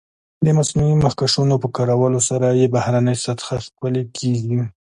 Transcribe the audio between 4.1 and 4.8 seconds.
کېږي.